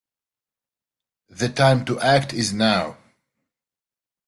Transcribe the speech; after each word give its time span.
The 1.29 1.49
time 1.49 1.85
to 1.85 1.99
act 1.99 2.33
is 2.33 2.53
now. 2.53 2.97